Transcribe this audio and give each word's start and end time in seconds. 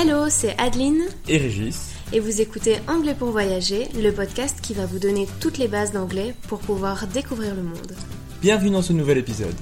Hello, 0.00 0.26
c'est 0.28 0.56
Adeline 0.58 1.02
et 1.26 1.38
Régis. 1.38 1.92
et 2.12 2.20
vous 2.20 2.40
écoutez 2.40 2.76
Anglais 2.86 3.16
pour 3.18 3.30
voyager, 3.32 3.88
le 4.00 4.12
podcast 4.12 4.60
qui 4.62 4.72
va 4.72 4.86
vous 4.86 5.00
donner 5.00 5.26
toutes 5.40 5.58
les 5.58 5.66
bases 5.66 5.90
d'anglais 5.90 6.36
pour 6.46 6.60
pouvoir 6.60 7.08
découvrir 7.08 7.56
le 7.56 7.64
monde. 7.64 7.96
Bienvenue 8.40 8.70
dans 8.70 8.80
ce 8.80 8.92
nouvel 8.92 9.18
épisode. 9.18 9.56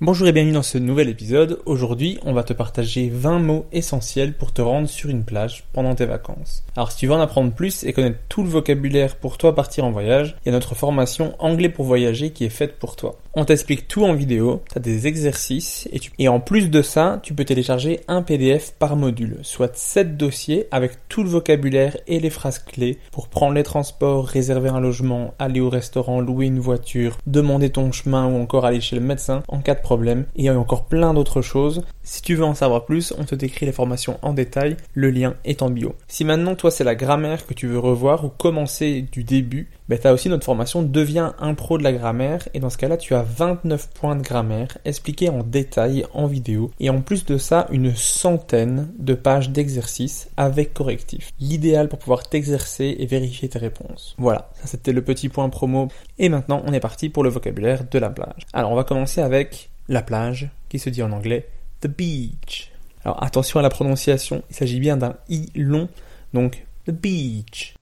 Bonjour 0.00 0.26
et 0.26 0.32
bienvenue 0.32 0.54
dans 0.54 0.64
ce 0.64 0.78
nouvel 0.78 1.08
épisode. 1.08 1.60
Aujourd'hui, 1.64 2.18
on 2.24 2.32
va 2.32 2.42
te 2.42 2.52
partager 2.52 3.10
20 3.10 3.38
mots 3.38 3.66
essentiels 3.70 4.36
pour 4.36 4.52
te 4.52 4.60
rendre 4.60 4.88
sur 4.88 5.10
une 5.10 5.22
plage 5.22 5.62
pendant 5.72 5.94
tes 5.94 6.06
vacances. 6.06 6.64
Alors 6.74 6.90
si 6.90 6.98
tu 6.98 7.06
veux 7.06 7.12
en 7.12 7.20
apprendre 7.20 7.52
plus 7.52 7.84
et 7.84 7.92
connaître 7.92 8.18
tout 8.28 8.42
le 8.42 8.48
vocabulaire 8.48 9.14
pour 9.14 9.38
toi 9.38 9.54
partir 9.54 9.84
en 9.84 9.92
voyage, 9.92 10.34
il 10.44 10.48
y 10.48 10.50
a 10.50 10.52
notre 10.52 10.74
formation 10.74 11.36
Anglais 11.38 11.68
pour 11.68 11.84
voyager 11.84 12.30
qui 12.30 12.44
est 12.44 12.48
faite 12.48 12.80
pour 12.80 12.96
toi. 12.96 13.16
On 13.36 13.44
t'explique 13.44 13.88
tout 13.88 14.04
en 14.04 14.14
vidéo, 14.14 14.62
tu 14.70 14.78
as 14.78 14.80
des 14.80 15.08
exercices 15.08 15.88
et, 16.20 16.28
en 16.28 16.38
plus 16.38 16.70
de 16.70 16.82
ça, 16.82 17.18
tu 17.20 17.34
peux 17.34 17.44
télécharger 17.44 17.98
un 18.06 18.22
PDF 18.22 18.74
par 18.78 18.94
module, 18.94 19.38
soit 19.42 19.76
7 19.76 20.16
dossiers 20.16 20.68
avec 20.70 21.08
tout 21.08 21.24
le 21.24 21.28
vocabulaire 21.28 21.96
et 22.06 22.20
les 22.20 22.30
phrases 22.30 22.60
clés 22.60 22.96
pour 23.10 23.26
prendre 23.26 23.54
les 23.54 23.64
transports, 23.64 24.24
réserver 24.24 24.68
un 24.68 24.78
logement, 24.78 25.34
aller 25.40 25.60
au 25.60 25.68
restaurant, 25.68 26.20
louer 26.20 26.46
une 26.46 26.60
voiture, 26.60 27.18
demander 27.26 27.70
ton 27.70 27.90
chemin 27.90 28.24
ou 28.28 28.40
encore 28.40 28.66
aller 28.66 28.80
chez 28.80 28.94
le 28.94 29.02
médecin 29.02 29.42
en 29.48 29.58
cas 29.58 29.74
de 29.74 29.82
problème. 29.82 30.26
Et 30.36 30.48
encore 30.48 30.84
plein 30.84 31.12
d'autres 31.12 31.42
choses. 31.42 31.82
Si 32.04 32.22
tu 32.22 32.36
veux 32.36 32.44
en 32.44 32.54
savoir 32.54 32.84
plus, 32.84 33.12
on 33.18 33.24
te 33.24 33.34
décrit 33.34 33.66
les 33.66 33.72
formations 33.72 34.20
en 34.22 34.32
détail, 34.32 34.76
le 34.92 35.10
lien 35.10 35.34
est 35.44 35.62
en 35.62 35.70
bio. 35.70 35.96
Si 36.06 36.24
maintenant 36.24 36.54
toi 36.54 36.70
c'est 36.70 36.84
la 36.84 36.94
grammaire 36.94 37.46
que 37.46 37.54
tu 37.54 37.66
veux 37.66 37.80
revoir 37.80 38.24
ou 38.24 38.28
commencer 38.28 39.04
du 39.10 39.24
début, 39.24 39.70
ben 39.88 39.98
tu 39.98 40.06
as 40.06 40.12
aussi 40.12 40.28
notre 40.28 40.44
formation 40.44 40.82
Deviens 40.82 41.34
un 41.40 41.54
pro 41.54 41.78
de 41.78 41.82
la 41.82 41.92
grammaire 41.92 42.48
et 42.54 42.60
dans 42.60 42.70
ce 42.70 42.78
cas-là 42.78 42.96
tu 42.96 43.14
as 43.14 43.23
29 43.24 43.90
points 43.90 44.16
de 44.16 44.22
grammaire 44.22 44.78
expliqués 44.84 45.28
en 45.28 45.42
détail 45.42 46.06
en 46.14 46.26
vidéo 46.26 46.70
et 46.78 46.90
en 46.90 47.00
plus 47.00 47.24
de 47.24 47.38
ça 47.38 47.66
une 47.70 47.94
centaine 47.96 48.92
de 48.98 49.14
pages 49.14 49.50
d'exercices 49.50 50.28
avec 50.36 50.72
correctifs. 50.72 51.32
L'idéal 51.40 51.88
pour 51.88 51.98
pouvoir 51.98 52.28
t'exercer 52.28 52.96
et 52.98 53.06
vérifier 53.06 53.48
tes 53.48 53.58
réponses. 53.58 54.14
Voilà, 54.18 54.50
ça 54.54 54.68
c'était 54.68 54.92
le 54.92 55.02
petit 55.02 55.28
point 55.28 55.48
promo 55.48 55.88
et 56.18 56.28
maintenant 56.28 56.62
on 56.66 56.72
est 56.72 56.80
parti 56.80 57.08
pour 57.08 57.24
le 57.24 57.30
vocabulaire 57.30 57.84
de 57.90 57.98
la 57.98 58.10
plage. 58.10 58.46
Alors 58.52 58.70
on 58.70 58.76
va 58.76 58.84
commencer 58.84 59.20
avec 59.20 59.70
la 59.88 60.02
plage, 60.02 60.50
qui 60.68 60.78
se 60.78 60.90
dit 60.90 61.02
en 61.02 61.12
anglais 61.12 61.48
the 61.80 61.88
beach. 61.88 62.70
Alors 63.04 63.22
attention 63.22 63.60
à 63.60 63.62
la 63.62 63.70
prononciation, 63.70 64.42
il 64.50 64.56
s'agit 64.56 64.80
bien 64.80 64.96
d'un 64.96 65.16
i 65.28 65.50
long, 65.54 65.88
donc 66.32 66.66
the 66.86 66.90
beach. 66.90 67.74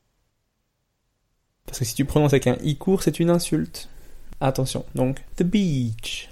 Parce 1.67 1.79
que 1.79 1.85
si 1.85 1.95
tu 1.95 2.05
prononces 2.05 2.33
avec 2.33 2.47
un 2.47 2.57
i 2.63 2.77
court, 2.77 3.03
c'est 3.03 3.21
une 3.21 3.31
insulte. 3.31 3.89
Attention, 4.43 4.85
donc 4.95 5.23
the 5.37 5.45
beach. 5.45 6.29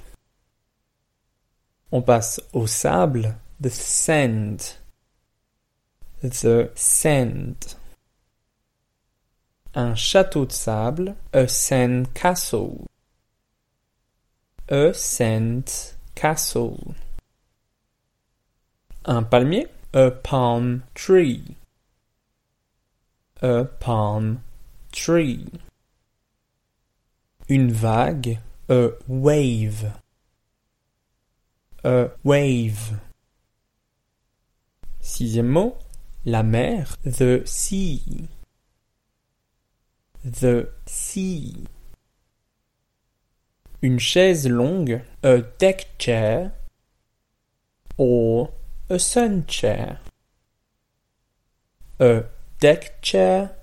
On 1.93 2.03
passe 2.03 2.41
au 2.53 2.67
sable, 2.67 3.37
the 3.61 3.71
sand. 3.71 4.75
The 6.23 6.71
sand. 6.75 7.77
Un 9.75 9.95
château 9.95 10.45
de 10.45 10.53
sable, 10.53 11.15
a 11.33 11.47
sand 11.47 12.13
castle 12.13 12.91
a 14.71 14.95
sand 14.95 15.95
castle. 16.15 16.95
Un 19.05 19.25
palmier, 19.25 19.67
a 19.93 20.11
palm 20.13 20.85
tree. 20.95 21.57
A 23.43 23.65
palm 23.65 24.43
tree. 24.93 25.47
Une 27.51 27.73
vague, 27.73 28.39
a 28.69 28.91
wave. 29.09 29.93
A 31.83 32.11
wave. 32.23 32.97
La 36.25 36.45
mer, 36.45 36.97
the 37.03 37.43
sea. 37.45 38.29
The 40.23 40.69
sea. 40.87 41.67
Une 43.83 43.99
chaise 43.99 44.47
longue, 44.47 45.03
a 45.25 45.39
deck 45.59 45.99
chair, 45.99 46.53
or 47.97 48.53
a 48.89 49.01
sun 49.01 49.45
chair. 49.47 49.99
A 51.99 52.23
deck 52.61 53.03
chair, 53.03 53.57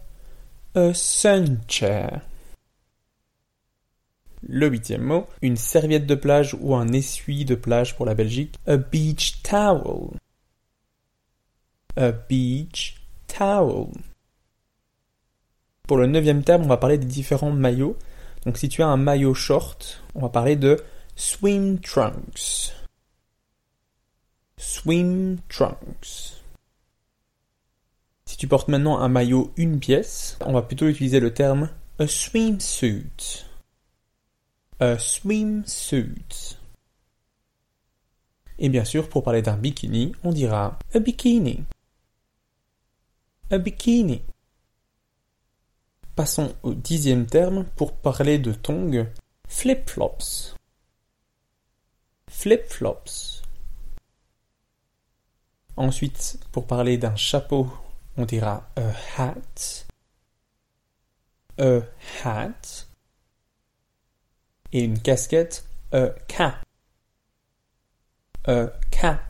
a 0.75 0.93
sun 0.93 1.61
chair. 1.69 2.23
Le 4.43 4.67
huitième 4.67 5.03
mot, 5.03 5.25
une 5.41 5.57
serviette 5.57 6.05
de 6.05 6.15
plage 6.15 6.55
ou 6.59 6.75
un 6.75 6.91
essuie 6.93 7.45
de 7.45 7.55
plage 7.55 7.95
pour 7.95 8.05
la 8.05 8.13
Belgique, 8.13 8.55
a 8.67 8.77
beach 8.77 9.41
towel. 9.41 10.11
A 11.95 12.11
beach 12.11 13.01
towel. 13.27 13.87
Pour 15.87 15.97
le 15.97 16.05
neuvième 16.05 16.43
terme, 16.43 16.63
on 16.63 16.67
va 16.67 16.77
parler 16.77 16.97
des 16.97 17.07
différents 17.07 17.51
maillots. 17.51 17.97
Donc 18.45 18.57
si 18.57 18.69
tu 18.69 18.83
as 18.83 18.87
un 18.87 18.97
maillot 18.97 19.33
short, 19.33 20.03
on 20.15 20.21
va 20.21 20.29
parler 20.29 20.55
de 20.55 20.77
swim 21.15 21.79
trunks. 21.79 22.73
Swim 24.57 25.37
trunks. 25.49 26.43
Si 28.25 28.37
tu 28.37 28.47
portes 28.47 28.67
maintenant 28.67 28.99
un 28.99 29.07
maillot 29.07 29.51
une 29.57 29.79
pièce, 29.79 30.37
on 30.45 30.53
va 30.53 30.61
plutôt 30.61 30.87
utiliser 30.87 31.19
le 31.19 31.33
terme 31.33 31.69
a 31.99 32.05
swimsuit. 32.05 33.46
A 34.79 34.99
swimsuit. 34.99 36.57
Et 38.59 38.69
bien 38.69 38.85
sûr, 38.85 39.09
pour 39.09 39.23
parler 39.23 39.41
d'un 39.41 39.57
bikini, 39.57 40.11
on 40.23 40.31
dira 40.31 40.77
a 40.93 40.99
bikini. 40.99 41.63
A 43.49 43.57
bikini. 43.57 44.21
Passons 46.15 46.55
au 46.63 46.73
dixième 46.73 47.25
terme 47.25 47.65
pour 47.75 47.93
parler 47.93 48.39
de 48.39 48.53
tongs, 48.53 49.07
flip-flops. 49.47 50.55
Flip-flops. 52.29 53.41
Ensuite, 55.75 56.39
pour 56.51 56.67
parler 56.67 56.97
d'un 56.97 57.15
chapeau, 57.15 57.71
on 58.15 58.25
dira 58.25 58.69
a 58.75 58.93
hat. 59.17 59.85
a 61.59 61.81
hat. 62.23 62.86
Et 64.73 64.81
une 64.81 64.99
casquette, 64.99 65.65
a 65.91 66.09
cap. 66.27 66.65
A 68.45 68.67
cap. 68.91 69.21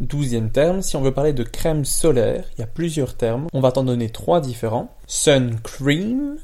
Douzième 0.00 0.50
terme, 0.50 0.80
si 0.80 0.96
on 0.96 1.02
veut 1.02 1.12
parler 1.12 1.34
de 1.34 1.42
crème 1.42 1.84
solaire, 1.84 2.46
il 2.54 2.60
y 2.60 2.64
a 2.64 2.66
plusieurs 2.66 3.16
termes. 3.16 3.48
On 3.52 3.60
va 3.60 3.70
t'en 3.70 3.84
donner 3.84 4.08
trois 4.08 4.40
différents. 4.40 4.96
Sun 5.06 5.60
cream, 5.60 6.38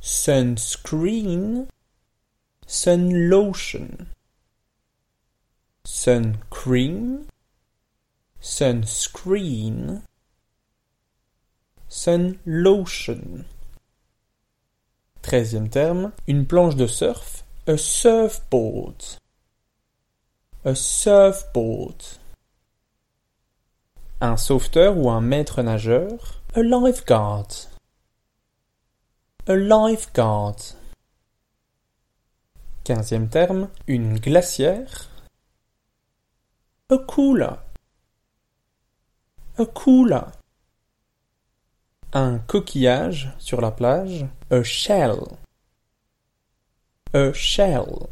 sunscreen, 0.00 1.66
sun 2.66 3.12
lotion. 3.12 3.88
Sun 5.84 6.36
cream, 6.50 7.24
sunscreen, 8.40 10.02
sun 11.88 12.36
lotion. 12.44 13.44
Treizième 15.26 15.68
terme, 15.68 16.12
une 16.28 16.46
planche 16.46 16.76
de 16.76 16.86
surf, 16.86 17.44
a 17.66 17.76
surfboard. 17.76 19.02
A 20.64 20.72
surfboard 20.76 22.00
un 24.20 24.36
sauveteur 24.36 24.96
ou 24.96 25.10
un 25.10 25.20
maître 25.20 25.62
nageur, 25.62 26.42
a 26.54 26.62
lifeguard. 26.62 27.48
A 29.48 29.56
lifeguard. 29.56 30.76
Quinzième 32.84 33.28
terme, 33.28 33.68
une 33.88 34.20
glacière, 34.20 35.10
a 36.88 36.98
cooler. 36.98 37.56
A 39.58 39.66
cooler. 39.66 40.22
Un 42.16 42.38
coquillage 42.38 43.30
sur 43.38 43.60
la 43.60 43.70
plage, 43.70 44.24
a 44.50 44.62
shell. 44.62 45.18
A 47.12 47.30
shell. 47.34 48.08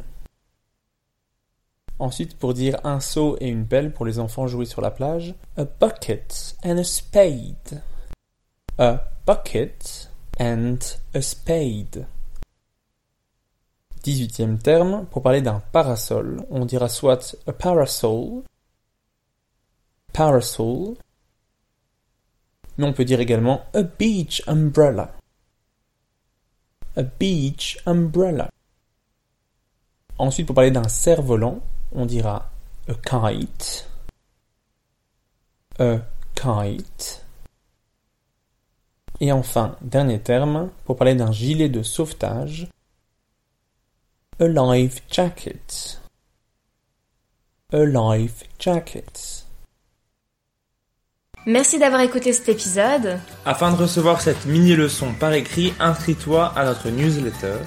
Ensuite, 1.97 2.37
pour 2.37 2.53
dire 2.53 2.79
un 2.83 2.99
seau 2.99 3.35
et 3.41 3.47
une 3.47 3.65
pelle 3.65 3.91
pour 3.91 4.05
les 4.05 4.19
enfants 4.19 4.45
jouer 4.45 4.65
sur 4.65 4.79
la 4.79 4.91
plage, 4.91 5.33
a 5.57 5.63
bucket 5.65 6.55
and 6.63 6.77
a 6.77 6.83
spade. 6.83 7.81
A 8.77 8.99
bucket 9.25 10.11
and 10.39 10.77
a 11.15 11.21
spade. 11.21 12.05
Dix-huitième 14.03 14.59
terme, 14.59 15.07
pour 15.07 15.23
parler 15.23 15.41
d'un 15.41 15.63
parasol, 15.71 16.45
on 16.51 16.65
dira 16.65 16.89
soit 16.89 17.35
a 17.47 17.53
parasol, 17.53 18.43
parasol, 20.13 20.95
mais 22.77 22.85
on 22.85 22.93
peut 22.93 23.05
dire 23.05 23.19
également 23.19 23.65
a 23.73 23.83
beach 23.83 24.41
umbrella. 24.47 25.15
A 26.95 27.03
beach 27.03 27.77
umbrella. 27.85 28.49
Ensuite, 30.17 30.47
pour 30.47 30.55
parler 30.55 30.71
d'un 30.71 30.87
cerf-volant, 30.87 31.59
on 31.91 32.05
dira 32.05 32.49
a 32.87 32.93
kite, 32.93 33.89
a 35.79 35.99
kite. 36.35 37.25
Et 39.19 39.31
enfin, 39.31 39.77
dernier 39.81 40.19
terme, 40.19 40.71
pour 40.85 40.97
parler 40.97 41.15
d'un 41.15 41.31
gilet 41.31 41.69
de 41.69 41.83
sauvetage, 41.83 42.69
a 44.39 44.47
life 44.47 45.01
jacket, 45.09 46.01
a 47.71 47.85
life 47.85 48.43
jacket. 48.59 49.44
Merci 51.47 51.77
d'avoir 51.77 52.01
écouté 52.01 52.33
cet 52.33 52.49
épisode. 52.49 53.19
Afin 53.45 53.71
de 53.71 53.77
recevoir 53.77 54.19
cette 54.19 54.45
mini-leçon 54.47 55.13
par 55.19 55.31
écrit, 55.33 55.73
inscris-toi 55.79 56.51
à 56.55 56.65
notre 56.65 56.89
newsletter 56.89 57.57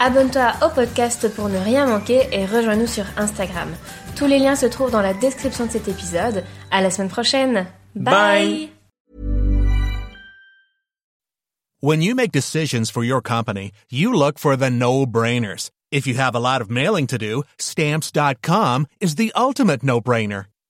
Abonne-toi 0.00 0.52
au 0.64 0.70
podcast 0.70 1.32
pour 1.36 1.48
ne 1.48 1.58
rien 1.58 1.86
manquer 1.86 2.26
et 2.32 2.44
rejoins-nous 2.44 2.88
sur 2.88 3.04
Instagram. 3.16 3.68
Tous 4.16 4.26
les 4.26 4.40
liens 4.40 4.56
se 4.56 4.66
trouvent 4.66 4.90
dans 4.90 5.02
la 5.02 5.14
description 5.14 5.66
de 5.66 5.70
cet 5.70 5.86
épisode. 5.86 6.42
À 6.72 6.80
la 6.80 6.90
semaine 6.90 7.08
prochaine. 7.10 7.66
Bye. 7.94 8.70
When 11.80 12.02
you 12.02 12.14
make 12.14 12.32
decisions 12.32 12.90
for 12.90 13.04
your 13.04 13.22
company, 13.22 13.70
you 13.90 14.12
look 14.12 14.38
for 14.38 14.56
the 14.56 14.70
no-brainers. 14.70 15.70
If 15.92 16.06
you 16.06 16.14
have 16.14 16.34
a 16.34 16.40
lot 16.40 16.60
of 16.60 16.68
mailing 16.68 17.06
to 17.06 17.16
do, 17.16 17.44
stamps.com 17.58 18.86
is 19.00 19.14
the 19.14 19.32
ultimate 19.36 19.82
no-brainer. 19.82 20.46